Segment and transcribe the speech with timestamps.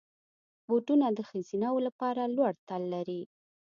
[0.67, 3.21] بوټونه د ښځینه وو لپاره لوړ تل لري.